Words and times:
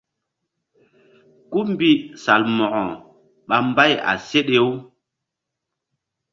Kú 1.51 1.59
mbi 1.73 1.89
Salmo̧ko 2.23 2.83
ɓa 3.47 3.55
mbay 3.67 3.93
a 4.09 4.13
seɗe-u. 4.27 4.69